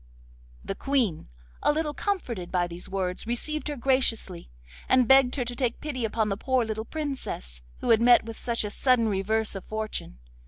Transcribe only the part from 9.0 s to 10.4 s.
reverse of fortune.